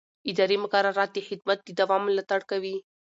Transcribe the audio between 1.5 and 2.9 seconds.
د دوام ملاتړ کوي.